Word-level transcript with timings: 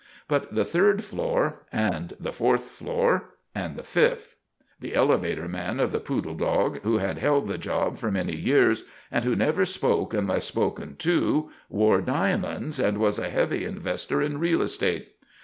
But 0.27 0.55
the 0.55 0.65
third 0.65 1.03
floor 1.03 1.61
and 1.71 2.13
the 2.19 2.33
fourth 2.33 2.69
floor 2.69 3.35
and 3.53 3.75
the 3.75 3.83
fifth! 3.83 4.35
The 4.79 4.95
elevator 4.95 5.47
man 5.47 5.79
of 5.79 5.91
the 5.91 5.99
Poodle 5.99 6.33
Dog, 6.33 6.79
who 6.81 6.97
had 6.97 7.19
held 7.19 7.47
the 7.47 7.59
job 7.59 7.97
for 7.97 8.09
many 8.09 8.35
years 8.35 8.83
and 9.11 9.23
who 9.23 9.35
never 9.35 9.63
spoke 9.63 10.15
unless 10.15 10.45
spoken 10.45 10.95
to, 10.95 11.51
wore 11.69 12.01
diamonds 12.01 12.79
and 12.79 12.97
was 12.97 13.19
a 13.19 13.29
heavy 13.29 13.63
investor 13.63 14.23
in 14.23 14.39
real 14.39 14.63
estate. 14.63 15.17